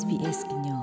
[0.00, 0.78] SBS inyo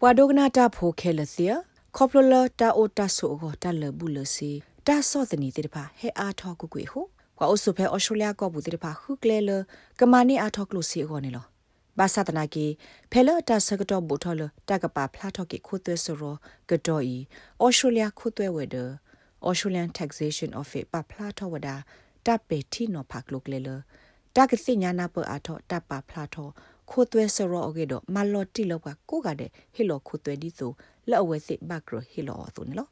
[0.00, 1.54] Wadogna ta pho khelasia
[1.92, 4.50] khoplola ta o ta so go ta le bu le si
[4.86, 7.02] ta so tani te pa he a tho ku ku ho
[7.36, 9.56] kwa osu phe australia ko bu te pa khu kle le
[9.98, 11.42] kamani a tho klo si go ne lo
[11.98, 12.66] ဘာသာတနာကေ
[13.10, 16.22] ဖဲလတာစကတော့ဘူထော်လတကပါဖလာထော်ကေခိုသွဲဆိုရ
[16.70, 17.16] ကတော့ဤ
[17.62, 18.76] ဩစတြေးလျခိုသွဲဝဲဒ
[19.48, 21.76] Australian Taxation Office ပဖလာထော်ဝဒါ
[22.26, 23.68] တပ်ပေတီနိုဖက်လုကလေလ
[24.36, 26.52] တကစိညာနာပအထောတပ်ပါဖလာထော်
[26.90, 30.70] ခိုသွဲစရောအကေတော့မလော်တီလောကကိုကတဲ့ဟီလောခိုသွဲဒီဆို
[31.10, 32.90] လော်ဝဲစစ်ဘကရဟီလောသူနော်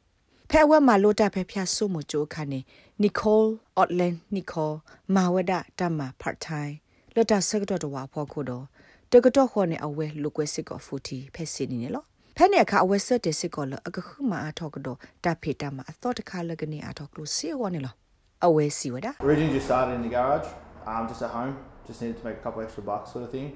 [0.49, 2.59] ဖဲဝဲမှာလို့တာဖဲဖျားဆုမချိုးခါနေ
[3.01, 4.71] နီကိုလ်အော့လန်နီကို
[5.15, 6.73] မာဝဒတမဖတ်ထိုင်
[7.15, 8.65] လတ်တာစကတော့တဝါဖော်ခိုတော့
[9.11, 12.05] တကတော့ခေါ်နေအဝဲလူကွဲစစ်ကောဖူတီဖဲစီနေနော်
[12.37, 17.93] ဖဲနေအခါအဝဲဆက်တဲ့စစ်ကောလအကခုမအထောက်ကတော့တဖေတာမှာအသောတခါလကနေအထောက်လို့စီဝနေလော
[18.45, 20.47] အဝဲစီဝဒ Originally just started in the garage
[20.91, 21.53] um just at home
[21.87, 23.47] just needed to make a couple extra bucks sort of thing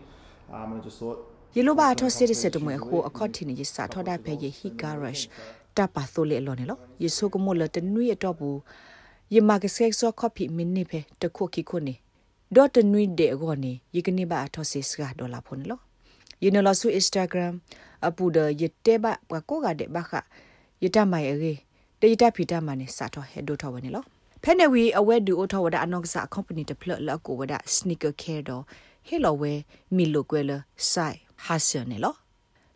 [0.52, 1.20] um and I just thought
[1.56, 5.30] ယေလိုဘာထောစစ်စစ်တမွေဟိုအခေါတင်ရစာထောဒါဖဲယေဟီဂါရရှ်
[5.78, 8.60] တပါဆိုလေလောနေလောယေဆိုကမိုလတနွေတော့ဘူး
[9.34, 11.96] ယေမာကဆက်ဆောကော်ဖီမင်းနေဖဲတခုခိခုနေ
[12.56, 15.80] ဒေါ်တနွေဒေအကောနေယေကနေဘာထောစစ်စကဒေါ်လာဖုန်လော
[16.44, 17.54] ယေနလဆူ Instagram
[18.08, 20.12] အပူဒယေတဲဘပကိုကတဲ့ဘခ
[20.84, 21.54] ယေတမိုင်အေ
[22.02, 24.04] တေယတဖီတမနေစာထောဟေဒိုထောဝနေလော
[24.44, 28.64] ဖဲနေဝီအဝဲဒူအိုထောဝဒအနော့စာ company တဖလလကိုဝဒ sneaker care တော့
[29.08, 29.54] ဟေလောဝဲ
[29.96, 30.52] မီလိုကွဲလ
[30.92, 32.16] ဆိုင်ဟာဆနေလော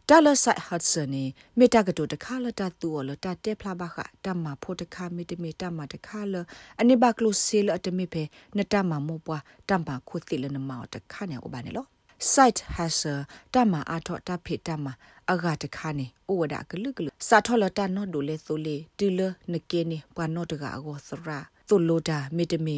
[0.10, 1.24] တာလဆိုင်ဟတ်ဆနေ
[1.58, 6.36] မေတာကတိုတခါလတာတူော်လတာတဲဖလာဘခတမဖို့တခါမေတမေတမတခါလ
[6.80, 8.24] အနိဘကလုစီလအတမေဖေ
[8.58, 11.88] နတမမောပွားတမ္ပါခုတိလနမောတခါနေဥပါနေလော
[12.24, 14.92] site has a tama atho ta phe tama
[15.32, 18.76] aga ta khane o wada glu glu sa thola ta no do le so le
[18.98, 22.44] ti le ne ke ne pa no ta ga go sra to lo da me
[22.52, 22.78] te me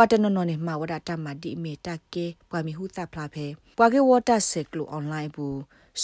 [0.00, 3.46] ပွားတနော်နော်နေမှာဝဒတာမဒီမီတာကေပွာမီဟုသဖလာဖဲ
[3.78, 5.54] ပွာကေဝတာဆက်ကလူအွန်လိုင်းဘူး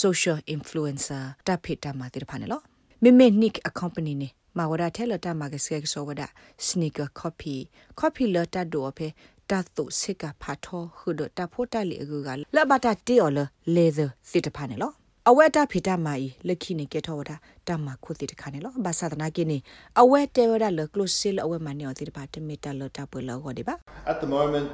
[0.00, 2.60] social influencer တပ်ဖိတာမတိဖာနေလော
[3.02, 4.28] မိမေနိကအကော်ပနီနေ
[4.58, 6.22] မာဝဒထဲလတာမကစကဆောဝဒ
[6.66, 7.56] sneaker copy
[8.00, 9.08] copy လတာဒိုဖဲ
[9.50, 13.38] တတ်တုစကဖာထောခုဒတာဖိုတလီအကူကလဘတာတီော်လ
[13.74, 14.92] leather စစ်တဖာနေလော
[15.30, 17.36] အဝဲတာဖိတာမာဤလက်ခိနေကေထောတာ
[17.68, 19.58] တမခုတိတခါနေလောဘာသာတနာကိနေ
[20.00, 23.74] အဝဲတဲဝဒလကလုစီလအဝဲမနေောတိတပါတမီတလတာပွေလောဟောဒီပါ
[24.12, 24.68] at the moment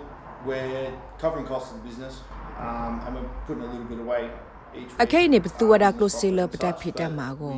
[0.48, 0.90] we're
[1.22, 2.14] covering costs of the business
[2.66, 4.22] um and we're putting a little bit away
[4.78, 7.54] each အခဲနေဘသူဝဒကလုစီလပတာဖိတာမာကို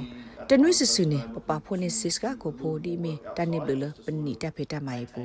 [0.54, 5.22] တနွိစစုနေပပဖိုနေစစ်ကကိုဖိုဒီမီတနိဘလပနိတဖေတမိုင်ပူ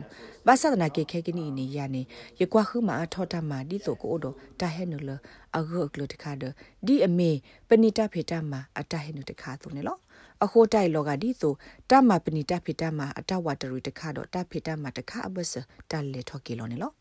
[0.47, 2.01] ဘာသာနာကေခဲကနီနေရနေ
[2.39, 4.25] ယကွာခုမာထောတာမာဒီတိုကိုဒ
[4.59, 5.09] တာဟဲနလ
[5.57, 6.43] အဂုကလတခါဒ
[6.85, 7.31] ဒီအမေ
[7.69, 9.97] ပနိတဖေတမာအတဟဲနတခါသူနေလော
[10.43, 11.53] အခိုးတိုက်လောကဒီဆို
[11.89, 15.53] တမပနိတဖေတမာအတဝတရီတခါတော့တဖေတမာတခါအဘစ
[15.91, 16.93] တလေထော်ကီလောနေလော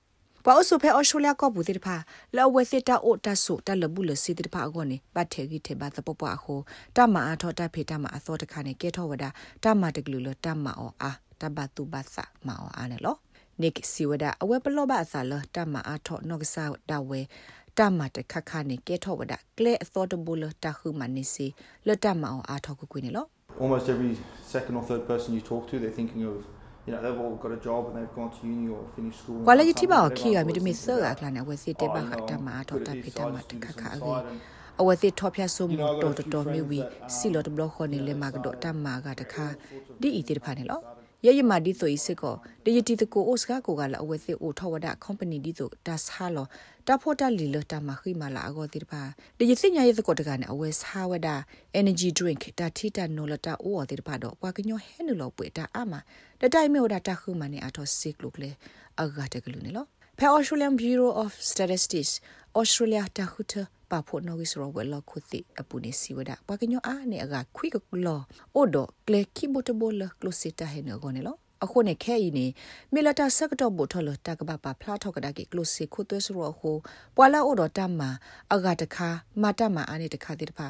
[0.49, 1.97] ပါအဆုဖဲအော်စတြေးလျကဘူးတိဖာ
[2.37, 6.55] လောဝဲစစ်တာအိုတဆုတလဘူးလစီတိဖာအကောနေဘတ်ထေဂီထေဘာသပပအခု
[6.97, 9.25] တမအားထောတဖေတမအသောတခါနေကဲထောဝဒ
[9.65, 13.17] တမတကလူလတမအောအာတဘတုဘသမအောအာနေလော
[13.61, 17.21] နိကစီဝဒအဝဲပလောဘအစာလတမအားထောနော့ကဆာဒဝဲ
[17.79, 21.47] တမတခခနေကဲထောဝဒကလဲအသောတဘူးလတခုမနေစီ
[21.87, 23.27] လတမအောအာထောကုကွေနေလော
[23.63, 24.13] almost every
[24.55, 26.37] second or third person you talk to they're thinking of
[26.87, 29.39] you know they've all got a job and they've gone to uni or finished school
[29.47, 34.15] ကွာလေတိပါခိကမိတမစ်ဆာကလာနေဝစီတေပါခတမထောတဖိတမတခခအကေ
[34.81, 36.81] အဝစီထောဖျဆုမတော်တော်မီဝီ
[37.17, 39.47] စီလော့ဘလော့ခေါနေလေမကတော့တမကတခါ
[40.01, 40.81] ဒီအီတိဖာနေလော
[41.25, 42.35] ရရမဒီဆိုဤစစ်ကို
[42.65, 46.47] တရတီတကိုအိုစကာကိုကလာအဝစီအိုထောဝဒ company ဒီဆိုဒါဆာလော
[46.87, 49.03] တာဖို့တလီလတာမခိမလာအကောတိဖာ
[49.39, 51.29] တရစညာရစကိုတကနဲ့အဝဲဆာဝဒ
[51.81, 55.93] energy drink တာတီတာနိုလတာအိုအတိဖာတော့ပွားကညောဟဲနလောပွေတာအမ
[56.41, 58.51] တတိုင်မြို့တာတခုမနေအထောစစ်လုကလေ
[59.01, 59.87] အဂတ်ကလူနေလော
[60.19, 62.13] ဖဲ Australian Bureau of Statistics
[62.59, 63.53] Australia တခုထ
[63.91, 67.77] ပါဖို့နော်ဝီစရောဝဲလခုတိအပူနေစီဝဒပွားကညောအားနေအကခွိက
[68.07, 68.21] လော
[68.55, 68.77] အိုဒ
[69.07, 72.47] ကလေခိဘတ်ဘောလကလိုစီတာဟဲနော်ဂောနေလောအခုနေခဲဤနေ
[72.93, 76.71] မီလတာဆက်တော့ဘထလတကပပဖလာထောက်ကဒါကီကလိုစီခုသွဲစရောခု
[77.17, 78.11] ပွာလာအိုဒတမ္မာ
[78.53, 79.09] အဂတခါ
[79.43, 80.67] မတမ္မာအာနေတခါတိတဖာ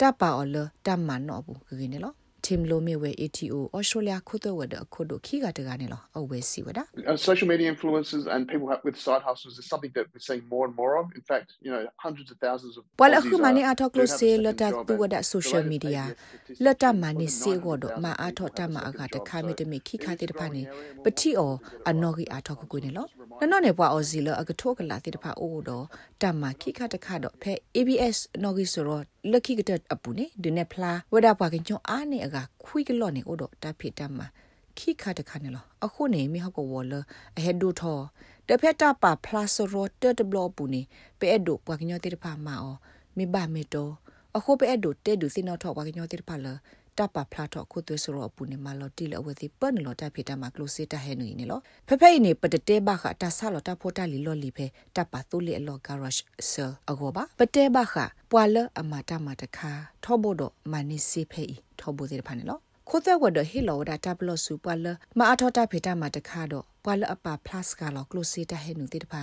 [0.00, 0.56] တပါအော်လ
[0.86, 2.14] တမ္မာနော်ဘူးခင်းနေလော
[2.46, 6.78] Tim Lomewe ATO Australia ခုတော့ဝဒခုဒခိကတကနေလောအဝဲစီဝဒ
[7.28, 10.74] social media influencers and people with side hustles is something that we're seeing more and
[10.80, 16.02] more of in fact you know hundreds of thousands of ဝလာခုမနေအထောက်လို့စေလတာသူဝဒ social media
[16.64, 20.62] လတာမနေစေဝဒမအထောက်တမအကတခါမီတမီခိခတဲ့တဖာနေ
[21.04, 21.52] ပတိအော
[21.90, 23.06] အနော်ဂီအထောက်ကိုနေလော
[23.40, 25.84] နော်နော်နေပွားအော်စီလအကထောကလာတဲ့တဖာအိုးတော့
[26.22, 29.02] တမခိခတခါတော့ဖဲ ABS နော်ဂီဆိုတော့
[29.32, 34.28] လခိကတအပူနေဒီနေဖလာဝဒပွားကညွန်အားနေအကခွိကလော့နေအိုတော့တဖိတမတ
[34.78, 36.92] ခိခါတခါနေလောအခုနေမိဟကောဝလ
[37.36, 37.98] အဟက်ဒိုထော
[38.48, 40.82] တဖက်တာပါဖလာဆိုရောတတဘလပူနေ
[41.18, 42.76] ပဲအဒိုပွားကညောတိတဖာမာအော
[43.16, 43.88] မိဘမေတော
[44.36, 46.46] အခုပဲအဒိုတဲဒူစင်နောထောပွားကညောတိတဖာလ
[46.98, 54.66] တပဖလာတော့ခုသွေးဆိုတော့ပူနေမလော်တီလအဝစီပန်လော်တဖိတမကလိုစီတဟဲနွေနေလောဖဖဲနေပတတဲဘခတာဆာလော်တဖိုတာလီလော်လီဖဲ
[54.96, 57.94] တပသူလီအလော်ဂါရရှ်ဆာအဂောပါပတဲဘခ
[58.30, 59.70] ပွာလအမတာမတခါ
[60.04, 61.44] ထောဘိုဒမနိစီဖဲ
[61.78, 62.58] ထောဘိုစီဖာနေလော
[62.88, 64.86] ခိုတဲ့ဝဒဟီလောဒါတပ်လောစုပွာလ
[65.18, 69.22] မအထောတာဖေတာမတခါတော့ပွာလအပပလတ်ကလောကလိုစီတဟဲနွေတိတဖာ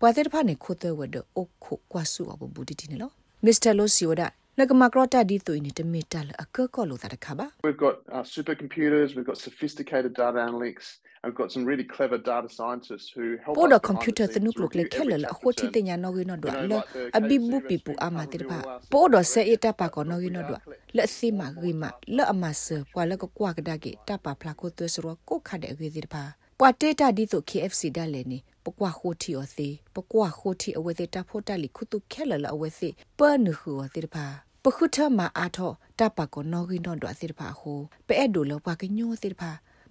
[0.00, 3.10] ပွာတဲ့ဖာနေခိုတဲ့ဝဒအုတ်ခုကွာစုအဘဘူတီတီနေလော
[3.44, 4.28] မစ္စတာလိုစီဝဒါ
[4.58, 10.86] လကမကရတာဒီတူနေတမီတလအကကောလို့တာခါပါ We've got uh, supercomputers, we've got sophisticated data analytics,
[11.20, 14.24] and we've got some really clever data scientists who help ပေါ် us တော့ behind ကွန်ပျူတာ
[14.26, 15.74] the သ scenes နု to ကလုကလေ review ခဲလ every လ tech အခုတီ return.
[15.76, 18.58] တညာနော်ကနော်တော့ You know, လ like the အဘိဘူ KFC ပီပူ restaurant, အမ uh, တိတ we ပါ
[18.58, 20.60] all ask ပေါ်တော့ them ဆဲ to အ rate တပါ us ကော on နော်က review နော်တော့
[20.60, 20.76] directly.
[20.96, 21.82] လက်စီမဂိမ
[22.16, 26.24] လက်အမဆပွာလကကွာကဒါကေတပါဖလာကိုသွဲဆိုတော့ကိုခတဲ့ဝေဒီတပါ
[26.60, 34.26] ပွာတေတာဒီဆို KFC ဒါလည်းနေ ပကွာခိုတီအသေးပကွာခိုတီအဝေသေးတဖို့တလီခုတုခဲလလအဝေသေးပနခုအသေးတပါ
[34.64, 39.50] ပခုထမအားထောတပကောနော်ဂိနော်တော့အသေးတပါဟိုပဲအဲ့ဒိုလောပါကညိုသေးတပါ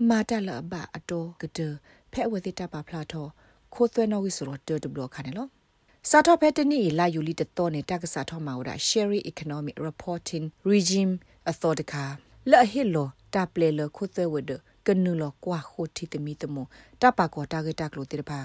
[0.09, 1.59] မာတလဘအတော်ကတ
[2.11, 3.27] ဖဲအဝေသေးတပါဖလာထော
[3.73, 5.47] ခိုသွဲနော်ဝီဆိုတော့တဘလခါနေလော
[6.09, 11.13] စာတော့ဖက်တနီလာယူလီတတော်နဲ့တက္ကစာထောမှာဝဒ Sherry Economic Reporting Regime
[11.51, 12.05] Authority
[12.51, 14.51] လာဟီလိုတာပလေလခုသဝဒ
[14.87, 16.55] ကနုလကွာခိုတီတမီတမ
[17.01, 18.39] တပကောတာဂက်တာကလိုတိတပါ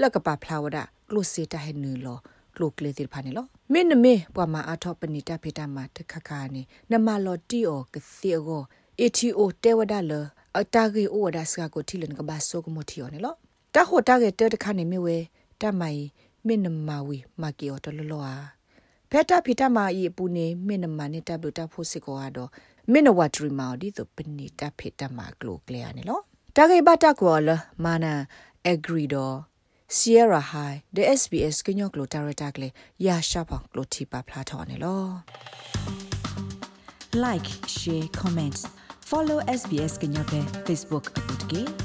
[0.00, 0.78] လကပဖလာဝဒ
[1.10, 2.18] ကလိုစီတာဟဲနူလော
[2.56, 8.62] ကလိုကလေတိဖာနေလောမင်းနမေပွာမအထောပနိတဖေတာမတခခါနေနမလောတီအောကစီအော
[9.00, 10.12] ATO တဲဝဒလ
[10.58, 13.34] အတာဂီအိုဝဒစကကိုတီလန်ကဘာဆိုကမတီယောနေလော
[13.74, 15.16] တဟိုတာဂက်တဲတခါနေမြဝဲ
[15.60, 16.02] တမိုင်
[16.46, 18.36] မင်းနမဝီမာကီယောတလလောအာ
[19.10, 22.50] ဖက်တာဖီတာမာဤပူနေမင်းနမနေတဘလတဖို့စစ်ကောတော့
[22.92, 26.20] မင်းနဝတ်ရီမာဒီဆိုပနိတဖီတာမာကလိုကလျာနေလော
[26.56, 27.50] တာဂေဘတာကောလ
[27.84, 28.14] မာနာ
[28.66, 29.32] အဂရီဒို
[29.98, 32.68] Sierra High the SBS ကညောကလိုတာရတာကလေ
[33.06, 35.04] ရာရှာဖောင်ကလိုတီပါဖလာထော်နေလော
[37.24, 38.58] like share comment
[39.10, 41.81] follow SBS ကညောပဲ Facebook အပုတ်ကေ